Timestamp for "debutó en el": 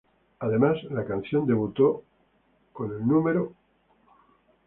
1.45-3.07